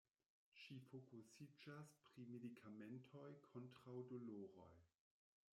Ŝi 0.61 0.77
fokusiĝas 0.85 1.93
pri 2.07 2.27
medikamentoj 2.31 3.29
kontraŭ 3.47 3.97
doloroj. 4.15 4.71